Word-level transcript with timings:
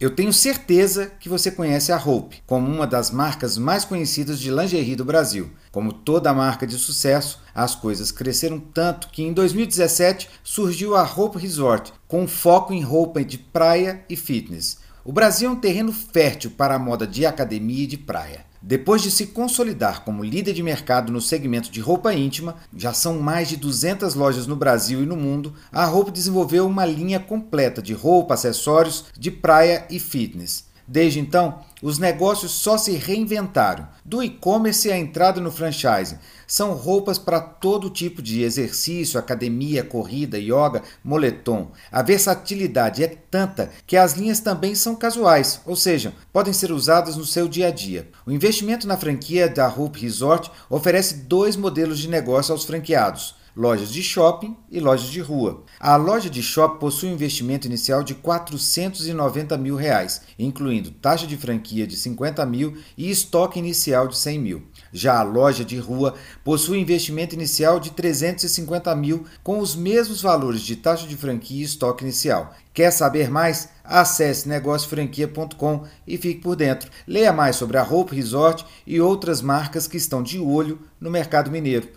Eu 0.00 0.08
tenho 0.08 0.32
certeza 0.32 1.12
que 1.20 1.28
você 1.28 1.50
conhece 1.50 1.92
a 1.92 1.98
Hope 1.98 2.42
como 2.46 2.66
uma 2.66 2.86
das 2.86 3.10
marcas 3.10 3.58
mais 3.58 3.84
conhecidas 3.84 4.40
de 4.40 4.50
lingerie 4.50 4.96
do 4.96 5.04
Brasil. 5.04 5.50
Como 5.70 5.92
toda 5.92 6.32
marca 6.32 6.66
de 6.66 6.78
sucesso, 6.78 7.42
as 7.54 7.74
coisas 7.74 8.10
cresceram 8.10 8.58
tanto 8.58 9.10
que 9.10 9.22
em 9.22 9.30
2017 9.34 10.30
surgiu 10.42 10.96
a 10.96 11.02
Hope 11.02 11.38
Resort, 11.38 11.92
com 12.08 12.26
foco 12.26 12.72
em 12.72 12.80
roupa 12.80 13.22
de 13.22 13.36
praia 13.36 14.02
e 14.08 14.16
fitness. 14.16 14.78
O 15.04 15.12
Brasil 15.12 15.50
é 15.50 15.52
um 15.52 15.60
terreno 15.60 15.92
fértil 15.92 16.52
para 16.52 16.76
a 16.76 16.78
moda 16.78 17.06
de 17.06 17.26
academia 17.26 17.84
e 17.84 17.86
de 17.86 17.98
praia. 17.98 18.49
Depois 18.62 19.00
de 19.00 19.10
se 19.10 19.28
consolidar 19.28 20.04
como 20.04 20.22
líder 20.22 20.52
de 20.52 20.62
mercado 20.62 21.10
no 21.10 21.20
segmento 21.20 21.70
de 21.70 21.80
roupa 21.80 22.12
íntima, 22.12 22.56
já 22.76 22.92
são 22.92 23.18
mais 23.18 23.48
de 23.48 23.56
200 23.56 24.14
lojas 24.14 24.46
no 24.46 24.54
Brasil 24.54 25.02
e 25.02 25.06
no 25.06 25.16
mundo, 25.16 25.54
a 25.72 25.86
Roupa 25.86 26.10
desenvolveu 26.10 26.66
uma 26.66 26.84
linha 26.84 27.18
completa 27.18 27.80
de 27.80 27.94
roupa, 27.94 28.34
acessórios 28.34 29.06
de 29.18 29.30
praia 29.30 29.86
e 29.88 29.98
fitness. 29.98 30.69
Desde 30.92 31.20
então, 31.20 31.60
os 31.80 32.00
negócios 32.00 32.50
só 32.50 32.76
se 32.76 32.90
reinventaram. 32.96 33.86
Do 34.04 34.20
e-commerce 34.24 34.90
à 34.90 34.98
entrada 34.98 35.40
no 35.40 35.52
franchise, 35.52 36.18
são 36.48 36.74
roupas 36.74 37.16
para 37.16 37.40
todo 37.40 37.88
tipo 37.88 38.20
de 38.20 38.42
exercício, 38.42 39.16
academia, 39.16 39.84
corrida, 39.84 40.36
yoga, 40.36 40.82
moletom. 41.04 41.70
A 41.92 42.02
versatilidade 42.02 43.04
é 43.04 43.16
tanta 43.30 43.70
que 43.86 43.96
as 43.96 44.14
linhas 44.14 44.40
também 44.40 44.74
são 44.74 44.96
casuais, 44.96 45.60
ou 45.64 45.76
seja, 45.76 46.12
podem 46.32 46.52
ser 46.52 46.72
usadas 46.72 47.14
no 47.14 47.24
seu 47.24 47.46
dia 47.46 47.68
a 47.68 47.70
dia. 47.70 48.08
O 48.26 48.32
investimento 48.32 48.88
na 48.88 48.96
franquia 48.96 49.48
da 49.48 49.68
Hope 49.68 50.00
Resort 50.00 50.50
oferece 50.68 51.18
dois 51.18 51.54
modelos 51.54 52.00
de 52.00 52.08
negócio 52.08 52.50
aos 52.50 52.64
franqueados 52.64 53.38
lojas 53.56 53.90
de 53.90 54.02
shopping 54.02 54.56
e 54.70 54.80
lojas 54.80 55.08
de 55.08 55.20
rua. 55.20 55.64
A 55.78 55.96
loja 55.96 56.30
de 56.30 56.42
shopping 56.42 56.78
possui 56.78 57.08
um 57.08 57.12
investimento 57.12 57.66
inicial 57.66 58.02
de 58.02 58.14
490 58.14 59.56
mil 59.58 59.76
reais, 59.76 60.22
incluindo 60.38 60.90
taxa 60.90 61.26
de 61.26 61.36
franquia 61.36 61.86
de 61.86 61.96
50 61.96 62.44
mil 62.46 62.76
e 62.96 63.10
estoque 63.10 63.58
inicial 63.58 64.08
de 64.08 64.16
100 64.16 64.38
mil. 64.38 64.62
Já 64.92 65.18
a 65.18 65.22
loja 65.22 65.64
de 65.64 65.78
rua 65.78 66.14
possui 66.44 66.78
um 66.78 66.82
investimento 66.82 67.34
inicial 67.34 67.78
de 67.78 67.90
350 67.90 68.94
mil, 68.94 69.24
com 69.42 69.58
os 69.58 69.76
mesmos 69.76 70.22
valores 70.22 70.62
de 70.62 70.76
taxa 70.76 71.06
de 71.06 71.16
franquia 71.16 71.60
e 71.60 71.64
estoque 71.64 72.04
inicial. 72.04 72.54
Quer 72.72 72.92
saber 72.92 73.28
mais? 73.28 73.68
Acesse 73.84 74.48
negociofranquia.com 74.48 75.84
e 76.06 76.16
fique 76.16 76.40
por 76.40 76.54
dentro. 76.54 76.88
Leia 77.06 77.32
mais 77.32 77.56
sobre 77.56 77.76
a 77.76 77.82
Hope 77.82 78.14
Resort 78.14 78.64
e 78.86 79.00
outras 79.00 79.42
marcas 79.42 79.88
que 79.88 79.96
estão 79.96 80.22
de 80.22 80.38
olho 80.38 80.78
no 81.00 81.10
mercado 81.10 81.50
mineiro. 81.50 81.88